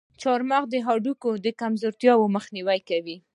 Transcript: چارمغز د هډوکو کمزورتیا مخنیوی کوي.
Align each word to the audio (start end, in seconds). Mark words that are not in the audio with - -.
چارمغز 0.21 0.69
د 0.71 0.75
هډوکو 0.85 1.29
کمزورتیا 1.61 2.13
مخنیوی 2.35 2.79
کوي. 2.89 3.17